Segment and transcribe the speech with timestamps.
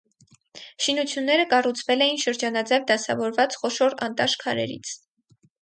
[0.85, 4.99] Շինությունները կառուցվել էին շրջանաձև դասավորված խոշոր անտաշ քարերից։